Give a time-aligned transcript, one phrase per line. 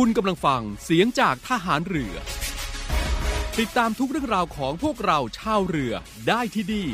[0.00, 2.14] คุณกำลังฟังเสียงจากทหารเรือ
[3.58, 5.94] ติดตามทุกเรื่องราวของพวกเราชาวเรือ
[6.28, 6.88] ได้ที่นี่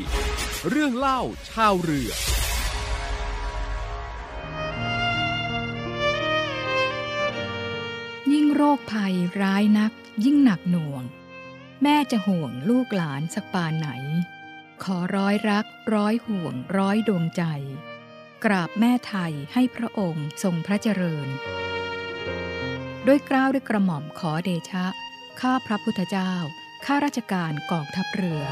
[0.69, 2.11] เรื่องเล่าชาวเรือ
[8.33, 9.93] ยิ่งโรคภัยร้ายนัก
[10.25, 11.03] ยิ่งหนักหน่วง
[11.83, 13.89] แม่จะห่วงลูกหลานสักปานไหน
[14.85, 17.43] ขอร้อยรักร้อยห่วงร้อยดวงใจ
[18.45, 21.31] กราบแม่ไทยให้พระองค์ทรงพระเจริญ
[23.07, 24.87] ด้วยกล้าวด้วยกระหม่อมขอเดชะ
[25.41, 26.33] ข้าพระพุทธเจ้า
[26.85, 28.45] ข้าราชการกองทัพเรือ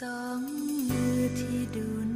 [0.00, 0.40] สอง
[0.88, 2.15] มือที่ดูนุ่ม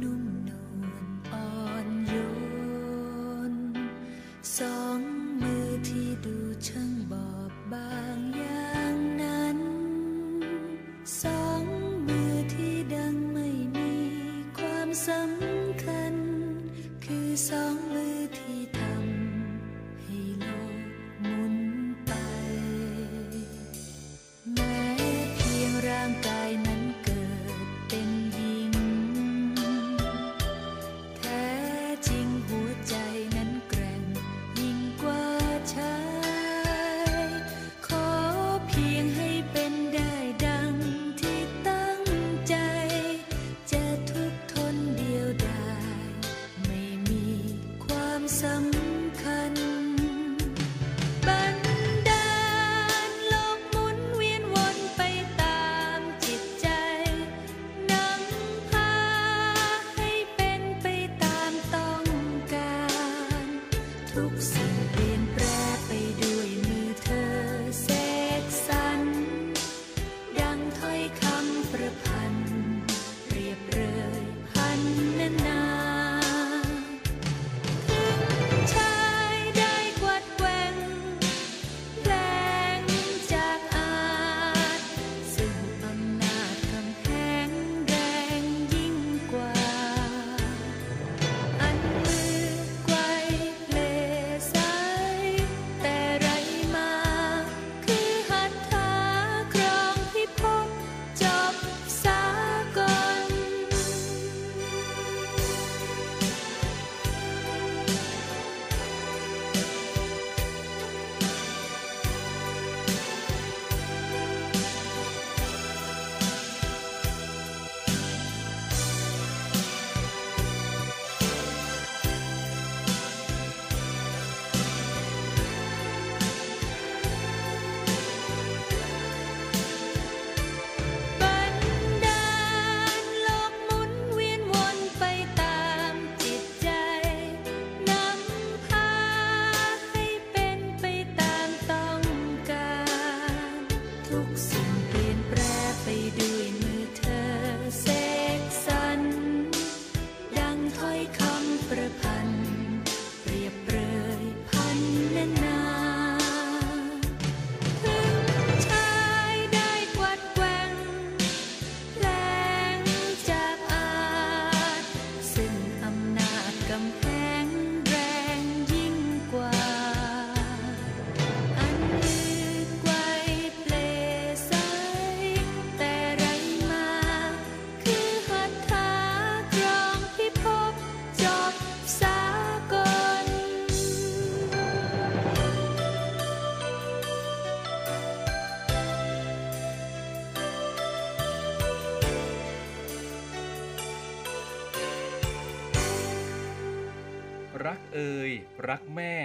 [198.71, 199.15] รักแม่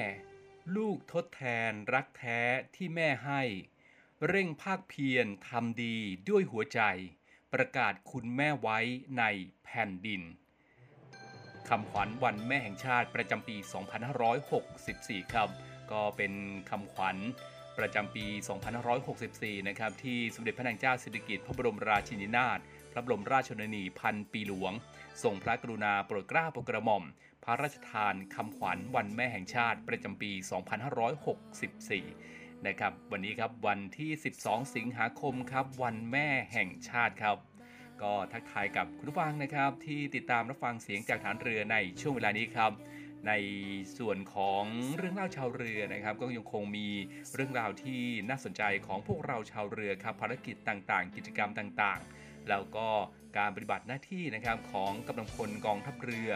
[0.77, 2.41] ลูกทดแทนรักแท้
[2.77, 3.43] ที่แม่ให้
[4.29, 5.97] เร่งภาคเพียรทำดี
[6.29, 6.81] ด้วยหัวใจ
[7.55, 8.79] ประกาศคุณแม่ไว้
[9.19, 9.25] ใน
[9.65, 10.23] แผ่นดิน
[11.69, 13.57] คำขวัญวันแม่แห่งชาติประจำปี
[14.45, 15.49] 2564 ครับ
[15.91, 16.33] ก็เป็น
[16.71, 17.17] คำขวัญ
[17.79, 18.25] ประจำปี
[18.97, 22.59] 2564 นะครับ ที่สมเด็จพระนางเจ้าสิริกิติ์พระบรมราชินีนาถ
[22.93, 24.73] พระบรมราชชนนีพันปีหลวง
[25.23, 27.05] ทรงพระกรุณาโปรดเกล้าโปรดกระหม่อม
[27.49, 30.31] พระราชทานคำขวัญวันแม่แห่งชาติประจำปี
[31.89, 34.11] 2564 นะครับ วันนี้ครับวันที่
[34.43, 37.37] 12 สิงหาคมครับ วันแม่แห่งชาติครับ
[38.03, 42.73] ก็ทักทายกับคุณผู้ฟังนะครับ ที่ติดตามรับฟังเสียงจากฐานเรือในช่วงเวลานี้ครับ
[43.29, 43.33] ใน
[43.99, 44.65] ส่วนของ
[44.97, 46.89] เรื่องเล่าชาวเรือนะครับ ก็ยังคงมี
[47.35, 52.89] เรื่องราวที่น่าสนใจของพวกเราชาวเรือครับภารกิจต่างๆ กิจกรรมต่างๆ แล้วก็
[53.39, 56.31] การปฏิบัติหน้าที่นะครับของกำลังพลกองทัพเรือ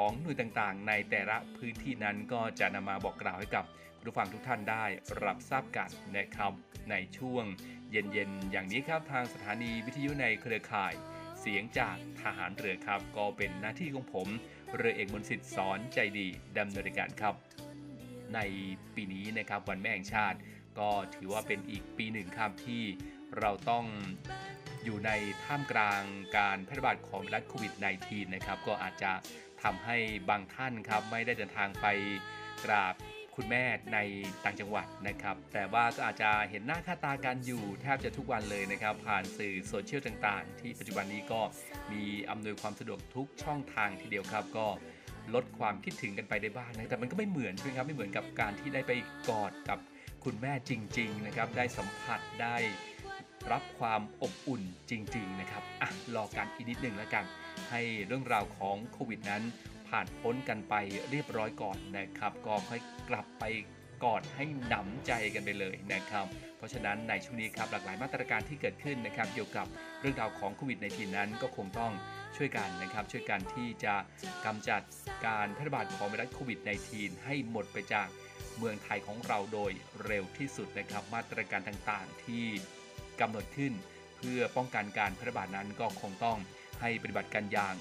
[0.00, 3.64] ของหน่วยต่างๆ ในแต่ละพื้นที่นั้นก็จะนำมาบอกกล่าวให้กับ
[4.00, 4.84] ผู้ฟังทุกท่านได้
[5.24, 6.52] รับทราบกันนะครับ
[6.90, 7.44] ในช่วง
[7.90, 10.92] เย็นๆ อย่างนี้ครับทางสถานีวิทยุในเครือข่าย
[11.40, 14.28] เสียงจากทหารเรือครับ ก็เป็นหน้าที่ของผม
[14.76, 16.26] เรือเอกมนสิทธิ์สอนใจดี
[16.58, 17.34] ดำเนินรายการครับ
[18.34, 18.38] ใน
[18.94, 20.38] ปีนี้นะครับวันแม่แห่งชาติ
[20.78, 22.82] ก็ถือว่าเป็นอีกปีหนึ่งครับที่
[23.38, 23.84] เราต้อง
[24.84, 25.10] อยู่ใน
[25.44, 26.02] ท่ามกลาง
[26.36, 27.72] การแพร่ระบาดของไวรัสโควิด
[28.04, 29.12] -19 นะครับก็อาจจะ
[29.62, 29.96] ทำให้
[30.30, 31.86] บางท่านครับไม่ได้เดินทางไป
[32.64, 32.94] กราบ
[33.36, 33.64] คุณแม่
[33.94, 33.98] ใน
[34.44, 41.40] ต่างจังหวัดนะครับ แต่ว่าก็อาจจะเห็นหน้าค่าตากันอยู่แทบจะทุกวันเลยนะครับ ผ่านสื่อโซเชียลต่างๆ ที่ปัจจุบันนี้ก็
[41.92, 44.66] มีอำนวยความสะดวกทุกช่องทางทีเดียวครับก็
[45.34, 48.92] ลดความคิดถึงกันไปได้บ้างนะแต่มันก็ไม่เหมือนใช่ไหมครับไม่เหมือนกับการที่ได้ไป
[49.28, 49.78] กอดกับ
[50.24, 52.56] คุณแม่จริง ๆ นะครับ ได้สัมผัสได้
[53.52, 57.24] รับความอบอุ่นจริง ๆ นะครับอะรอกันอีกนิดหนึ่งแล้วกัน
[57.70, 59.42] ให้เรื่องราวของโควิดนั้น
[59.88, 60.74] ผ่านพ้นกันไป
[61.10, 63.44] เรียบร้อยก่อนนะครับ ก็ค่อยกลับไป
[64.04, 66.26] กอดให้หนำใจกันไปเลยนะครับ
[66.56, 69.66] เพราะฉะนั้นในช่วงนี้ครับหลากหลายมาตรการที่เกิดขึ้นนะครับ เกี่ยวกับ
[70.00, 71.92] เรื่องราวของโควิด -19 นั้นก็คงต้อง
[72.36, 73.94] ช่วยกันนะครับ ช่วยกันที่จะ
[74.44, 74.82] กำจัด
[75.26, 76.58] การแพร่ระบาดของไวรัสโควิด
[76.92, 78.08] -19 ให้หมดไปจาก
[78.58, 79.72] เมืองไทยของเราโดย
[80.04, 82.44] เร็วที่สุดนะครับ มาตรการต่างๆที่
[83.20, 83.72] กำหนดขึ้น
[84.16, 86.38] เพื่อป้องกันการแพร่ระบาดนั้นก็คงต้อง
[86.80, 87.74] ให้ปฏิบัติกันอย่าง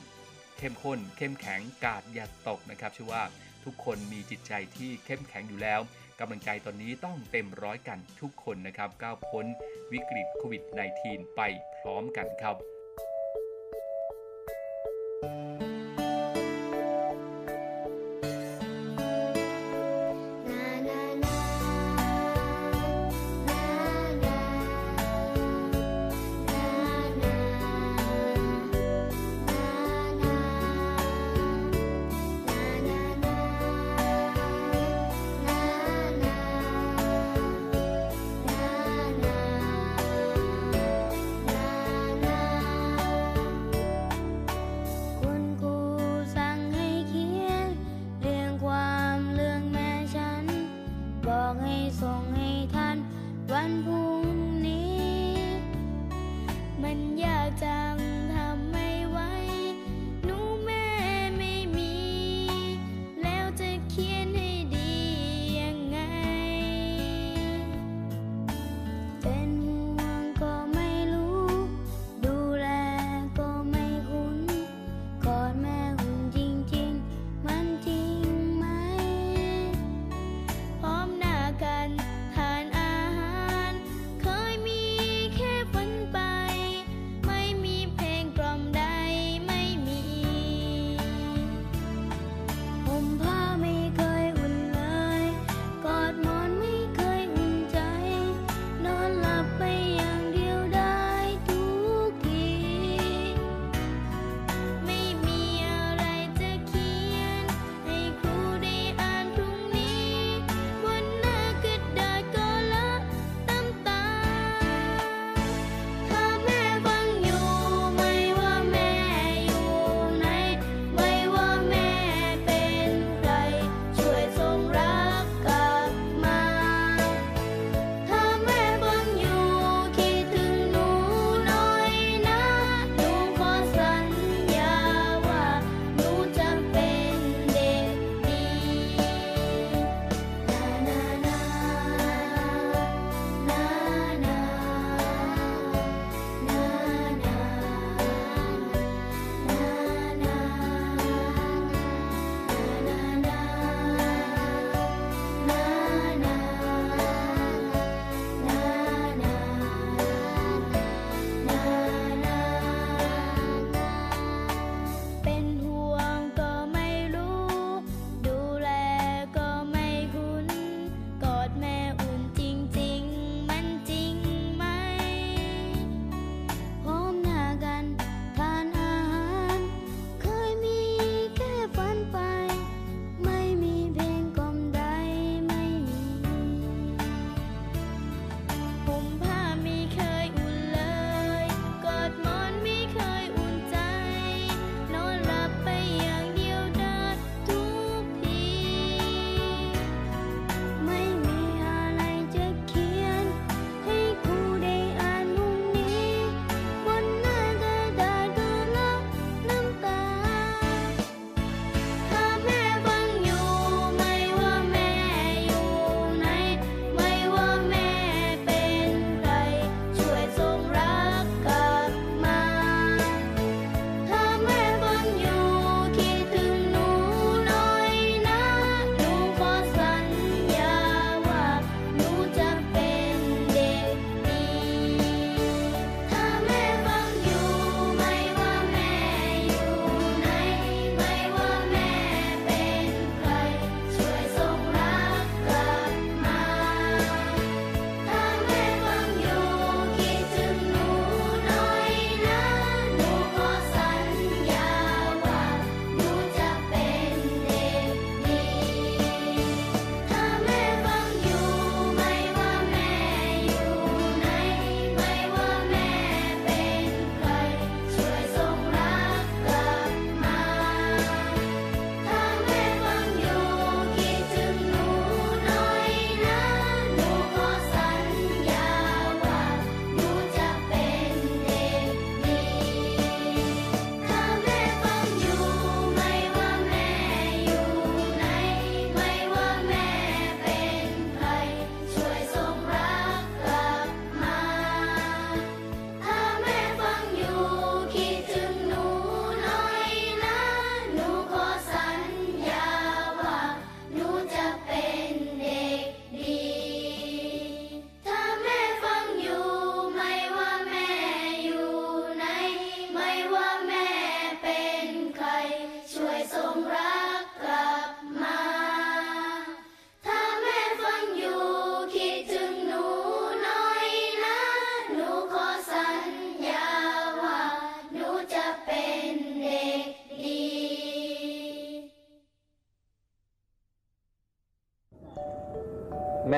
[0.57, 3.24] เข้มข้น เข้มแข็งกาดอย่าตกนะครับเชื่อว่า
[3.63, 5.80] ทุกคนมีจิตใจที่เข้มแข็งอยู่แล้ว
[6.19, 9.46] กำลังใจตอนนี้ต้องเต็มร้อยกันทุกคนนะครับก้าวพ้น
[9.92, 10.63] วิกฤตโควิด
[11.00, 11.42] -19 ไป
[11.78, 12.56] พร้อมกันครับ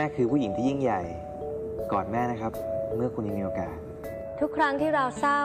[0.01, 1.01] ม่คือผู้หญิงที่ยิ่งใหญ่
[1.91, 2.51] กอดแม่นะครับ
[2.95, 3.75] เมื่อคุณยังมีโอกาส
[4.39, 5.41] ทุกครั้งที่เราเศร้า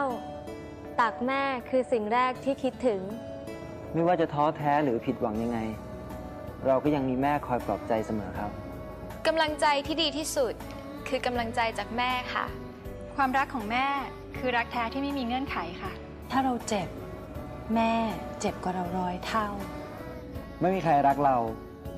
[0.99, 3.01] ตักแม่คือสิ่งแรกที่คิดถึง
[3.93, 5.59] ไม่ว่าจะท้อแท้หรือผิดหวังยังไง
[6.67, 8.51] เราก็ยังมีแม่คอยปลอบใจเสมอครับ
[9.27, 10.53] กำลังใจที่ดีที่สุด
[11.07, 12.45] คือกำลังใจจากแม่ค่ะ
[13.15, 13.87] ความรักของแม่
[14.37, 15.91] คือรักแท้ที่ไม่มีเงื่อนไขค่ะ
[16.31, 16.87] ถ้าเราเจ็บ
[17.75, 17.93] แม่
[18.39, 19.47] เจ็บกว่าเราร้อยเท่า
[20.61, 21.35] ไม่มีใครรักเรา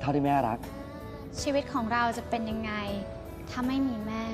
[0.00, 0.58] เท่าที่แม่รัก
[1.42, 2.72] ชีวิตของเราจะเป็นยังไง
[3.50, 4.24] ถ้าไม่มีแม่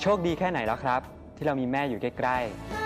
[0.00, 1.00] โชคดีแค่ไหนแล้วครับ
[1.36, 2.77] ที่เรามีแม่อยู่ใกล้ๆ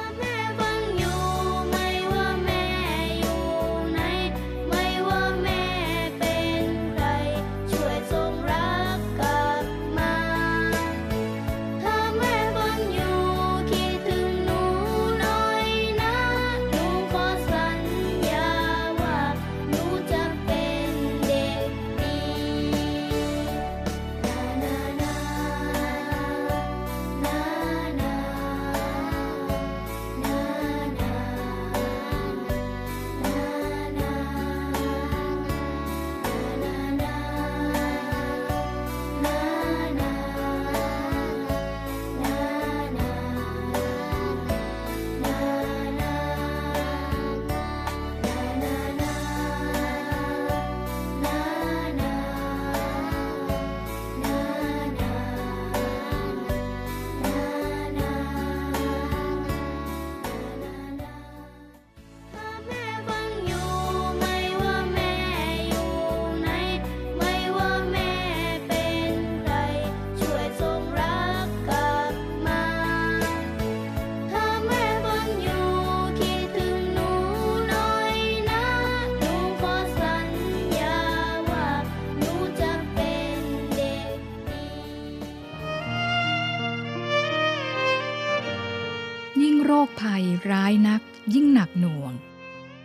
[89.65, 91.03] โรคภัยร้ายนัก
[91.35, 92.13] ยิ่งหนักหน่วง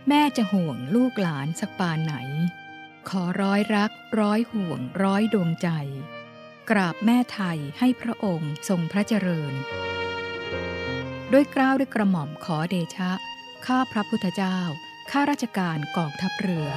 [0.08, 2.14] แม่จะห่วงลูกหลานสักปานไหน
[3.08, 5.68] ขอร้อยรักร้อยห่วงร้อยดวงใจ
[6.70, 9.54] กราบแม่ไทยให้พระองค์ทรงพระเจริญ
[11.32, 13.10] ด้วยเกล้าวด้วยกระหม่อมขอเดชะ
[13.66, 14.58] ข้าพระพุทธเจ้า
[15.10, 16.68] ข้าราชการกองทัพเรือ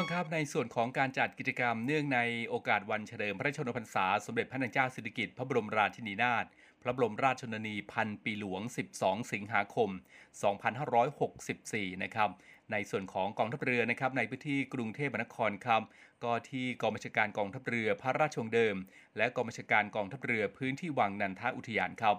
[0.00, 6.44] ผู้ชมครับในส่วนของการจัดกิจกรรมเนื่องในโอกาสวันเฉลิมพระชนมพรรษา สมเด็จพระนางเจ้าสิริกิติ์พระบรมราชินีนาถ
[6.82, 8.60] พระบรมราชชนนีพันปีหลวง
[8.96, 9.90] 12 สิงหาคม
[11.16, 12.30] 2564 นะครับ
[12.72, 15.82] ในส่วนของกองทัพเรือนะครับในพื้นที่กรุงเทพมหานครครับ
[16.24, 18.76] ก็ที่กองบัญชาการกองทัพเรือพระราชวงศ์เดิม
[19.16, 22.16] และกองบัญชาการกองทัพเรือพื้นที่วังนันทอุทยานครับ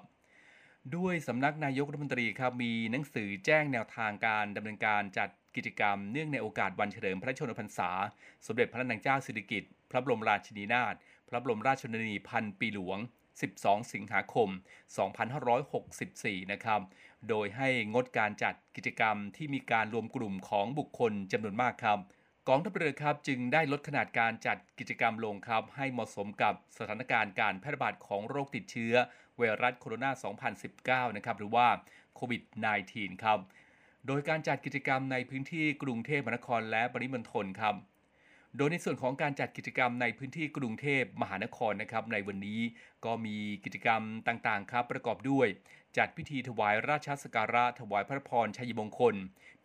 [0.96, 7.90] ด้วยสำนักนายกรัฐมนตรีครับมีหนังสือแจ้งแนวทางการดำเนินการจัด กิจกรรมเนื่องในโอกาสวันเฉลิมพระชนมพรรษา
[8.46, 10.96] สมเด็จพระนางเจ้าสิริกิติ์พระบรมราชินีนาถ
[11.30, 12.98] พระบรมราชชนนีพันปีหลวง
[13.42, 14.50] 12 สิงหาคม
[15.70, 16.82] 2564 นะครับ
[17.30, 22.00] โดยให้งดการจัดกิจกรรมที่มีการรวมกลุ่มของบุคคลจำนวนมากครับ
[22.48, 28.94] กองทัพเรือครับจึงได้ลดขนาดการจัดกิจกรรมลงครับ ให้เหมาะสมกับสถานการณ์การแพร่ระบาดของโรคติดเชื้อ
[29.38, 31.68] ไวรัสโคโรนา 2019 นะครับ หรือว่า
[32.16, 32.42] โควิด
[32.84, 33.40] -19 ครับ
[34.08, 37.76] โดยการจัดกิจกรรมในพื้นที่กรุงเทพมหานครและปริมณฑลครับ
[38.58, 42.62] โดยในส่วนของการจัดกิจกรรมในพื้นที่กรุงเทพมหานครนะครับในวันนี้
[43.06, 45.48] ก็มีกิจกรรมต่างๆครับประกอบด้วย
[45.98, 49.16] จัดพิธีถวายราชสการะถวายพระพรชัยมงคล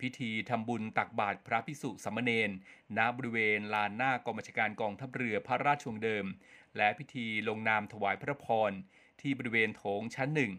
[0.01, 2.49] พิธีทำบุญตักบาตรพระพิสุสามเณร
[2.97, 6.25] ณบริเวณลานหน้ากองบัญชาการกองทัพเรือพระราชวงเดิม
[6.77, 8.71] และพิธีลงนามถวายพระพร
[9.21, 10.51] ที่บริเวณโถงชั้นหนึ่ง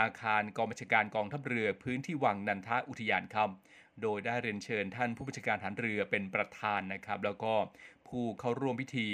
[0.00, 3.50] อาคารกองบัญชาการกองทัพเรือพื้นที่วังนันทอุทยานครับ
[4.02, 7.54] โดยได้เรียนเชิญท่านผู้บัญชาการฐานเรือเป็นประธานนะครับ แล้วก็
[8.08, 9.08] ผู้เข้าร่วมพิธี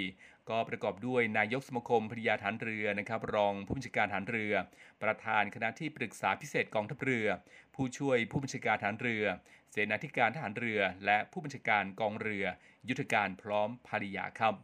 [0.50, 4.54] ก็ประกอบด้วยนายกสมาคมพริยาฐานเรือนะครับ รองผู้บัญชาการฐานเรือ
[5.02, 7.26] ประธานคณะที่ปรึกษาพิเศษกองทัพเรือ
[7.74, 9.24] ผู้ช่วยผู้บัญชาการฐานเรือ
[9.70, 12.44] เสนาธิการทหารเรือ และผู้บัญชาการกองเรือ
[12.88, 14.54] ยุทธการพร้อมภริยาครับ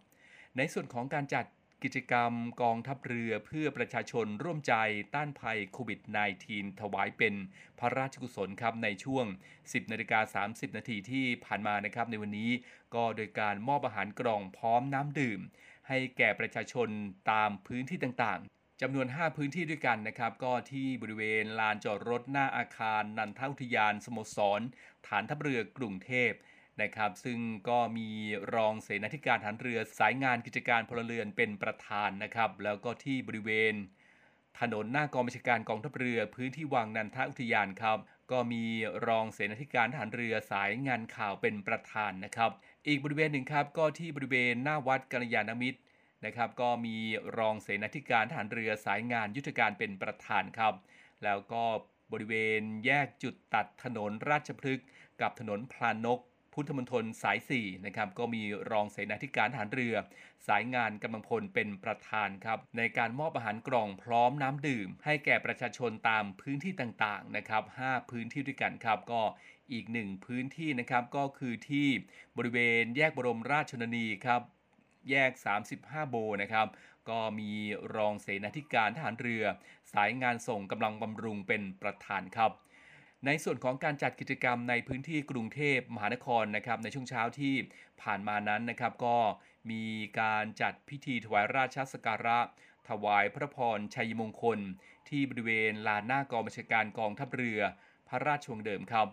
[0.56, 1.44] ในส่วนของการจัด
[1.82, 4.74] กิจกรรมกองทัพเรือเพื่อประชาชนร่วมใจ
[5.14, 6.00] ต้านภัยโควิด
[6.40, 7.34] -19 ถวายเป็น
[7.78, 9.26] พระราชกุศลครับในช่วง
[9.60, 12.50] 10นาฬิกา30 นาทีที่ผ่านมานะครับในวันนี้
[12.94, 15.40] ก็โดยการมอบอาหารกล่องพร้อมน้ำดื่ม
[15.88, 16.88] ให้แก่ประชาชน
[17.30, 24.60] ตามพื้นที่ต่างๆจำนวน 5 พื้นที่ด้วยกันนะครับ ก็ที่บริเวณลานจอดรถหน้าอาคาร นันทอุทยานสโมสร
[25.06, 26.32] ฐานทัพเรือกรุงเทพ
[26.82, 28.08] นะครับ ซึ่งก็มี
[28.54, 33.74] รองเสนาธิการฐานเรือสายงานกิจการพลเรือนเป็นประธานนะครับ แล้วก็ที่บริเวณ
[34.60, 37.98] ถนนหน้ากองบัญชาการกองทัพเรือพื้นที่วังนันทอุทยานครับ
[38.30, 38.64] ก็มี
[39.06, 42.50] รองเสนาธิการทหารเรือสายงานข่าวเป็นประธานนะครับ
[42.88, 45.80] อีกบริเวณหนึ่งครับก็ที่บริเวณหน้าวัดกัลยาณมิตร
[46.24, 46.96] นะครับ ก็มี
[47.38, 50.74] รองเสนาธิการทหารเรือสายงานยุทธการเป็นประธานครับ
[51.24, 51.64] แล้วก็
[52.12, 54.86] บริเวณแยกจุดตัดถนนราชพฤกษ์
[55.20, 56.20] กับถนนพลานก
[56.58, 59.94] พุทธมณฑลสาย 4 นะครับ ก็มีรองเสนาธิการทหารเรือ
[60.46, 69.22] สายงานกำลังพลเป็นประธานครับ ในการมอบอาหารกล่องพร้อมน้ำดื่ม ให้แก่ประชาชนตามพื้นที่ต่างๆนะครับ 5 พื้นที่ด้วยกันครับก็
[69.72, 71.88] อีกหนึ่งพื้นที่นะครับก็คือที่
[72.36, 74.42] บริเวณแยกบรมราชชนนีครับ
[75.10, 75.30] แยก
[75.70, 76.66] 35 โบนะครับ
[77.08, 77.50] ก็มี
[77.94, 79.44] รองเสนาธิการทหารเรือ
[79.92, 82.52] สายงานส่งกำลังบำรุงเป็นประธานครับ
[83.24, 87.54] ในส่วนของการจัดกิจกรรมในพื้นที่กรุงเทพมหานครนะครับในช่วงเช้าที่
[88.02, 89.18] ผ่านมานั้นนะครับ ก็
[89.70, 89.84] มี
[90.20, 92.38] การจัดพิธีถวายราชสักการะ
[92.88, 94.58] ถวายพระพรชัยมงคล
[95.08, 97.60] ที่บริเวณลานหน้ากองบัญชาการกองทัพเรือ
[98.08, 99.08] พระราชวังเดิมครับ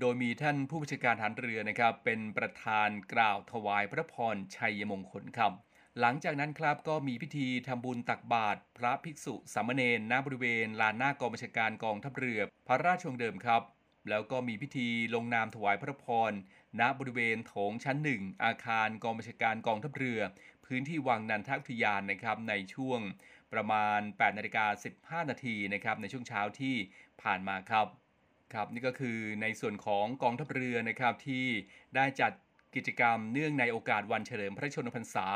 [0.00, 5.52] โดยมีท่านผู้บัญชาการทหารเรือนะครับ เป็นประธานกล่าวถวายพระพรชัยมงคลครับ
[6.00, 13.62] หลังจากนั้นครับก็มีพิธีทำบุญตักบาตรพระภิกษุสามเณรณบริเวณลานหน้ากองบัญชาการกองทัพเรือพระราชวังเดิมครับ
[14.08, 16.32] แล้วก็มีพิธีลงนามถวายพระพร
[16.80, 20.20] ณบริเวณโถงชั้นหนึ่งอาคารกองบัญชาการกองทัพเรือ
[20.66, 23.00] พื้นที่วังนันทอุทยานนะครับในช่วง
[23.52, 24.66] ประมาณ8นาฬิกา
[25.22, 26.76] 15 นาทีนะครับในช่วงเช้าที่
[27.22, 27.86] ผ่านมาครับ
[28.54, 31.46] ครับนี่ก็คือในส่วนของกองทัพเรือนะครับที่
[31.96, 32.32] ได้จัด
[32.76, 35.26] กิจกรรมเนื่องในโอกาสวันเฉลิมพระชนมพรรษา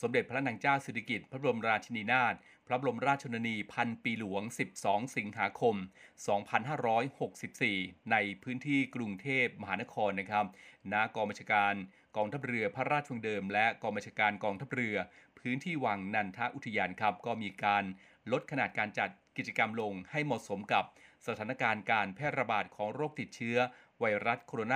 [0.00, 2.34] สมเด็จพระนางเจ้าสิริกิติ์พระบรมราชินีนาถ
[2.66, 4.42] พระบรมราชชนนีพันปีหลวง
[4.78, 5.76] 12 สิงหาคม
[7.12, 10.46] 2564 ในพื้นที่กรุงเทพมหานครนะครับ
[10.92, 11.74] ณกองบัญชาการ
[12.16, 14.96] กองทัพเรือพระราชวังเดิม และกองบัญชาการกองทัพเรือ
[15.38, 17.84] พื้นที่วังนันทอุทยานครับก็มีการ
[18.32, 20.84] ลดขนาดการจัดกิจกรรมลงให้เหมาะสมกับ
[21.26, 23.56] สถานการณ์การแพร่ระบาดของโรคติดเชื้อ
[24.00, 24.74] ไวรัสโคโรน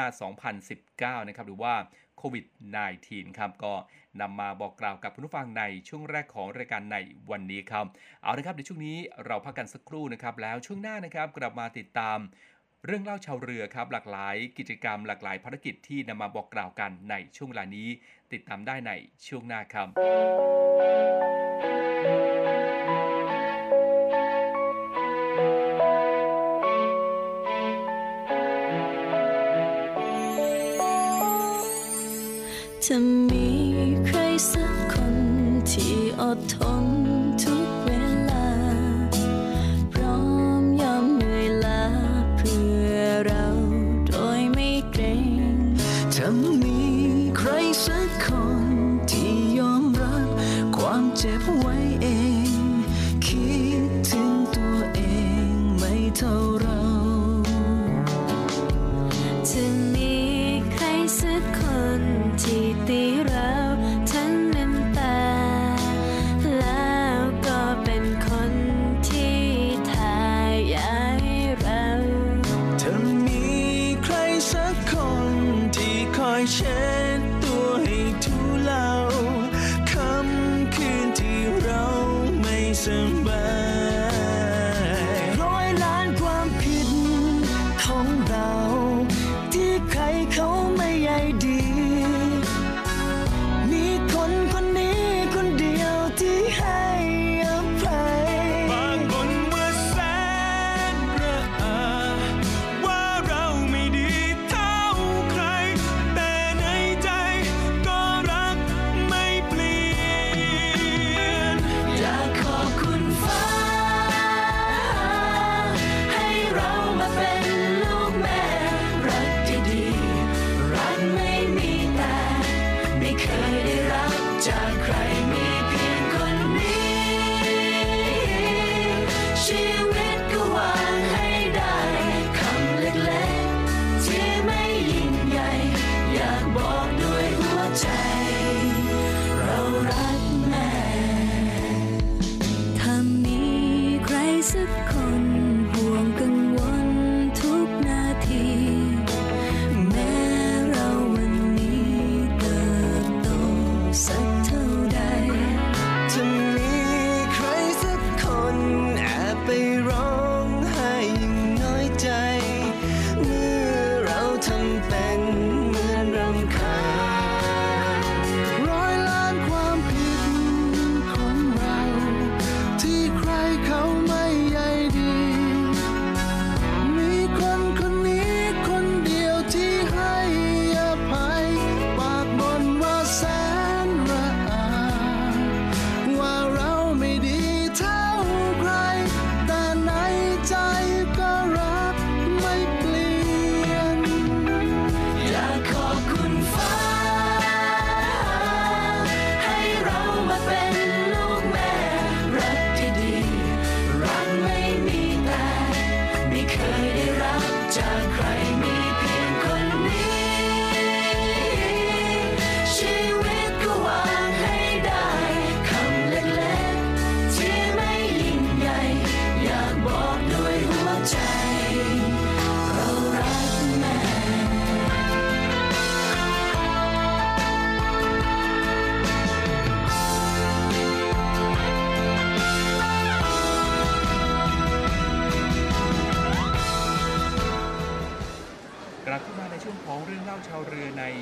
[1.11, 1.75] า 2019 นะครับ หรือว่า
[2.19, 2.45] โควิด
[2.93, 3.75] -19 ครับก็
[4.21, 6.97] นำมาบอกกล่าวกับผู้ฟังในช่วงแรกของรายการใน
[7.31, 7.87] วันนี้ครับ
[8.23, 12.19] เอาละครับในช่วงนี้เราพักกันสักครู่นะครับ แล้วช่วงหน้านะครับกลับมาติดตาม
[12.87, 17.89] เรื่องเล่าชาวเรือครับ หลากหลายกิจกรรม หลากหลายภารกิจที่นำมาบอกกล่าวกันในช่วงเวลานี้
[18.33, 18.93] ติดตามได้ใน
[19.27, 19.89] ช่วงหน้าครับ
[32.91, 32.99] จะ
[33.31, 33.49] มี
[34.07, 34.19] ใคร
[34.51, 35.17] สักคน
[35.71, 37.16] ที่อดทน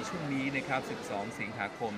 [0.09, 1.93] ช่วงนี้นะครับ 12 สิงหาคม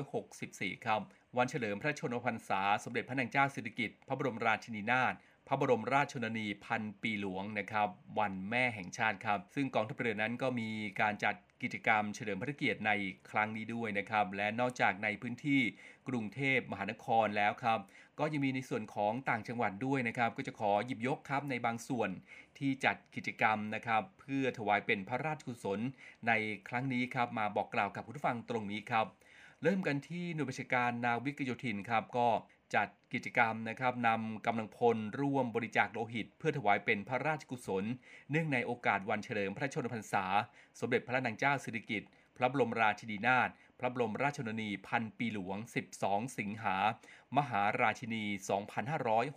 [0.00, 1.00] 2564 ครับ
[1.36, 5.14] วันเฉลิมพระชนมพรรษา สมเด็จพระนางเจ้าสิริกิติ์ พระบรมราชินีนาถ
[5.48, 10.68] พระบรมราชชนนีพันปีหลวงนะครับ วันแม่แห่งชาติครับ ซึ่งกองทัพเรือนั้นก็มี
[11.00, 12.92] การจัดกิจกรรมเฉลิมพระเกียรติใน
[13.30, 15.60] ครั้งนี้ด้วยนะครับ และนอกจากในพื้นที่
[16.08, 17.78] กรุงเทพมหานครแล้วครับ
[18.18, 22.10] ก็ยังมีในส่วนของต่างจังหวัดด้วยนะครับ ก็จะขอหยิบยกครับในบางส่วน
[22.58, 25.80] ที่จัดกิจกรรมนะครับ เพื่อถวายเป็นพระราชกุศล
[26.28, 26.32] ใน
[26.68, 29.06] ครั้งนี้ครับมาบอกกล่าวกับผู้ฟังตรงนี้ครับ
[29.62, 32.28] เริ่มกันที่หน่วยบัญชาการนาวิกโยธินครับก็
[32.74, 37.84] จัดกิจกรรมนะครับนำกำลังพลร่วมบริจาคโลหิต เพื่อถวายเป็นพระราชกุศล
[38.30, 40.24] เนื่องในโอกาสวันเฉลิมพระชนมพรรษา
[40.80, 43.48] สมเด็จพระนางเจ้าสิริกิติ์ พระบรมราชินีนาถ
[43.80, 45.56] พระบรมราชชนนีพันปีหลวง
[45.96, 46.76] 12 สิงหา
[47.36, 48.24] มหาราชินี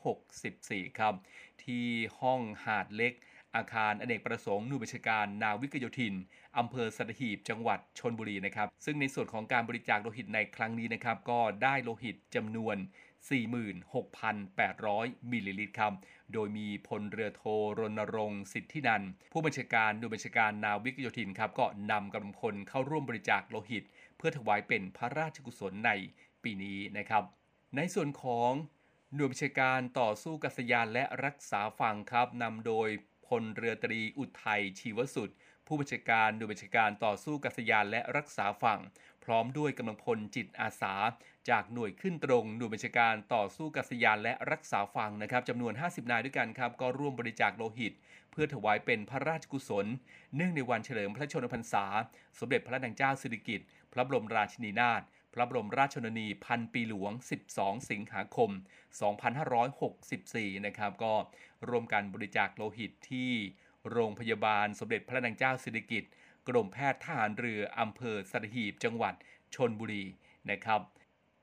[0.07, 1.13] 2564 ครับ
[1.63, 1.85] ที่
[2.19, 3.13] ห้องหาดเล็ก
[3.55, 6.15] อาคารอเนกประสงค์หน่วยบัญชาการนาวิกโยธิน
[6.57, 12.75] อำเภอสัตหีบจังหวัดชนบุรีนะครับ ซึ่งในส่วนของการบริจาคโลหิตในครั้งนี้นะครับ ก็ได้โลหิตจำนวน
[13.27, 15.93] 46,800 มิลลิลิตรครับ
[16.33, 17.43] โดยมีพลเรือโท
[17.79, 23.83] รณรงค์สิทธินัน ผู้บัญชาการหน่วยบัญชาการนาวิกโยธินครับ ก็นำกำลังพลเข้าร่วมบริจาคโลหิต
[24.17, 25.91] เพื่อถวายเป็นพระราชกุศลใน
[26.43, 27.23] ปีนี้นะครับ
[27.75, 28.51] ในส่วนของ
[29.15, 32.89] หน่วยบัญชาการต่อสู้กัษยานและรักษาฝั่งครับนำโดย
[33.27, 35.29] พลเรือตรีอุทัยชีวสุด
[35.71, 38.79] ผู้บัญชาการหน่วยบัญชาการต่อสู้กัษยานและรักษาฝั่ง
[39.23, 40.93] พร้อมด้วยกำลังพลจิตอาสา
[41.49, 47.93] จากหน่วยขึ้นตรงหน่วยบัญชาการต่อสู้กัษยานและรักษาฝั่งนะครับจำนวน 50 นายด้วยกันครับ ก็ร่วมบริจาคโลหิต
[48.31, 49.85] เพื่อถวายเป็นพระราชกุศล
[50.35, 51.85] เนื่องในวันเฉลิมพระชนมพรรษา
[52.39, 55.01] สมเด็จพระนางเจ้าสิริกิติ์พระบรมราชินีนาถ
[55.33, 57.11] พระบรมราชชนนีพันปีหลวง
[57.51, 58.49] 12 สิงหาคม
[59.77, 61.13] 2564 นะครับ ก็
[61.69, 63.31] ร่วมกันบริจาคโลหิตที่
[63.91, 66.11] โรงพยาบาลสมเด็จพระนางเจ้าสิริกิติ์
[66.47, 69.13] กรมแพทย์ทหารเรืออำเภอสัตหีบจังหวัด
[69.55, 70.03] ชนบุรี
[70.49, 70.81] นะครับ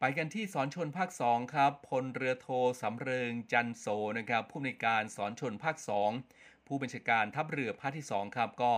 [0.00, 2.48] ไปกันที่สอนชนภาค2ครับพลเรือโท
[2.82, 3.86] สำเริงจันโส
[4.18, 5.76] นะครับผู้อำนการสอนชนภาค
[6.22, 8.72] 2 ผู้บัญชาการทัพเรือภาคที่2ครับก็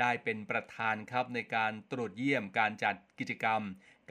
[0.00, 3.60] ได้เป็นประธานครับในการตรวจเยี่ยมการจัดกิจกรรม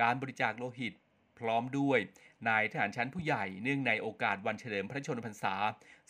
[0.02, 0.94] การบริจาคโลหิต
[1.40, 2.00] พร้อมด้วย
[2.48, 5.56] นายทหารชั้นผู้ใหญ่เนื่องในโอกาสวันเฉลิมพระชนมพรรษา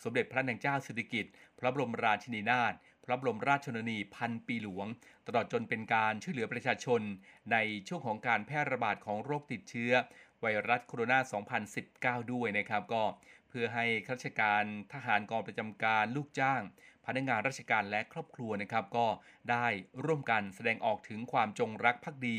[0.02, 1.32] สมเด็จพระนางเจ้าสิริกิติ์
[1.64, 2.74] ระบรมราชินีนาถ
[3.04, 4.86] พระบรมราชชนนีพันปีหลวง
[5.26, 7.00] ตลอดจนเป็นการช่วยเหลือประชาชน
[7.52, 7.56] ใน
[7.88, 9.92] ช่วงของการแพร่ระบาดของโรคติดเชื้อ
[10.40, 13.04] ไวรัสโคโรนา 2019 ด้วยนะครับ ก็
[13.48, 16.62] เพื่อให้ข้าราชการทหารกองประจำการลูกจ้าง
[17.06, 19.06] พนักงานราชการและครอบครัวนะครับ ก็
[19.50, 19.66] ได้
[20.04, 22.38] ร่วมกันแสดงออกถึงความจงรักภักดี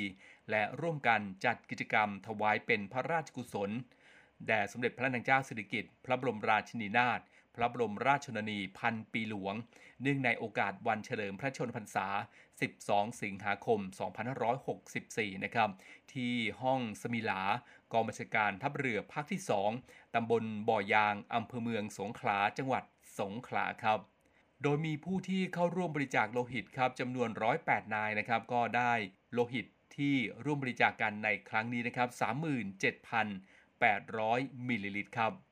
[0.50, 3.72] และร่วมกันจัดกิจกรรมถวายเป็นพระราชกุศล
[4.48, 7.20] แด่สมเด็จพระนางเจ้าสิริกิติ์พระบรมราชินีนาถ
[7.56, 9.56] พระบรมราชชนนีพันปีหลวง
[10.02, 12.08] เนื่องในโอกาสวันเฉลิมพระชนมพรรษา
[12.64, 13.80] 12 สิงหาคม
[14.62, 15.70] 2564 นะครับ
[16.14, 17.42] ที่ห้องสมิลา
[17.92, 19.42] กองบัญชาการทัพเรือภาคที่
[19.78, 22.84] 2 ตำบลบ่อยาง อำเภอเมืองสงขลา จังหวัด
[23.20, 24.00] สงขลาครับ
[24.64, 27.30] โดยมีผู้ที่เข้าร่วมบริจาคโลหิตครับจำนวน
[27.62, 28.94] 108 นายนะครับ ก็ได้
[29.34, 29.66] โลหิต
[29.98, 32.10] ที่ร่วมบริจาคกันในครั้งนี้นะครับ
[33.76, 35.45] 37,800 มิลลิลิตรครับ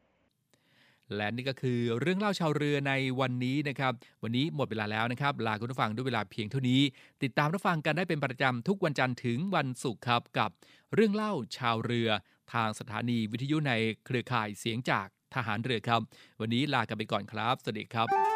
[1.17, 6.81] และนี่ก็คือเรื่องเล่าชาวเรือในวันนี้นะครับ วันนี้หมดเวลาแล้วนะครับ ลาคุณผู้ฟังด้วยเวลาเพียงเท่านี้
[7.23, 10.49] ติดตามรับฟังกันได้เป็นประจำทุกวันจันทร์ถึงวันศุกร์ครับกับ
[10.93, 12.09] เรื่องเล่าชาวเรือ
[12.53, 13.73] ทางสถานีวิทยุใน
[14.05, 16.01] เครือข่ายเสียงจากทหารเรือครับ
[16.41, 18.32] วันนี้ลากันไปก่อนครับ สวัสดีครับ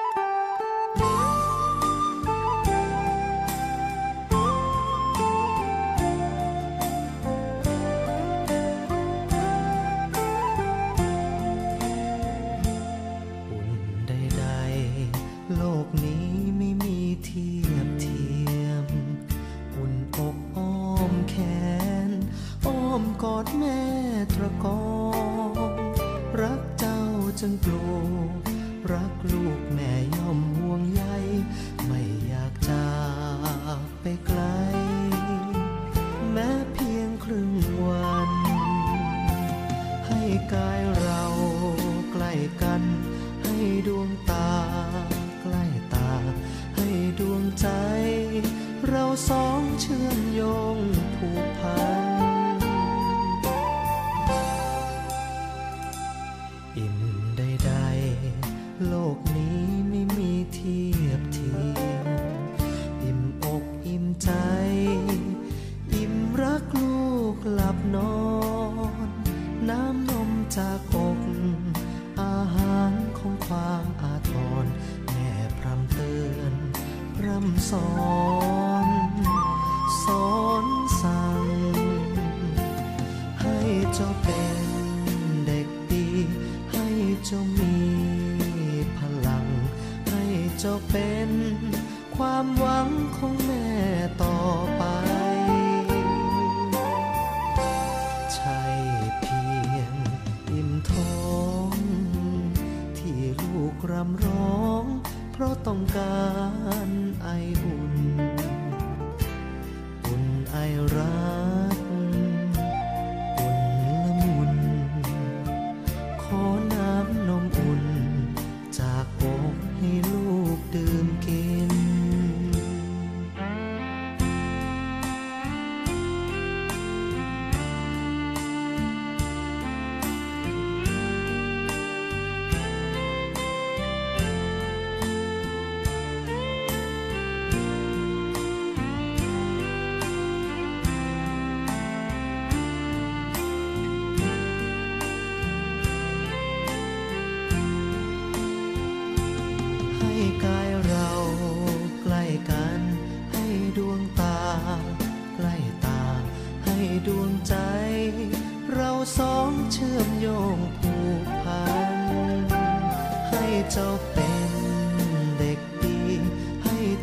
[110.95, 111.16] รัก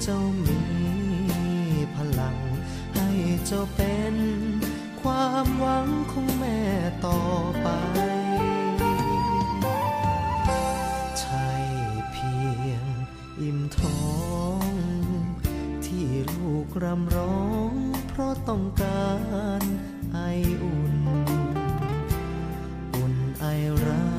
[0.06, 0.60] เจ้ามี
[1.94, 2.36] พลัง
[2.94, 3.08] ให้
[3.46, 4.16] เจ้าเป็น
[5.00, 6.60] ความหวังของแม่
[7.06, 7.20] ต่อ
[7.62, 7.68] ไป
[11.20, 11.48] ใช่
[12.12, 12.34] เพี
[12.68, 12.84] ยง
[13.40, 14.04] อิ่มท้อ
[14.64, 14.70] ง
[15.84, 17.72] ที่ลูกรำร้อง
[18.08, 19.08] เพราะต้องกา
[19.60, 19.62] ร
[20.12, 20.18] ไอ
[20.62, 20.96] อุ่น
[22.94, 23.44] อุ่นไอ
[23.86, 24.13] รัก